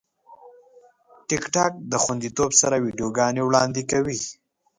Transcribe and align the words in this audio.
ټیکټاک 1.27 1.71
د 1.91 1.93
خوندیتوب 2.03 2.51
سره 2.61 2.75
ویډیوګانې 2.83 3.41
وړاندې 3.43 3.81
کوي. 3.91 4.19